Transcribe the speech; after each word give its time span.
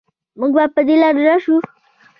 مونږ 0.39 0.51
به 0.55 0.63
په 0.75 0.81
دې 0.87 0.95
لارې 1.01 1.21
لاړ 1.27 1.39
شو 1.45 1.55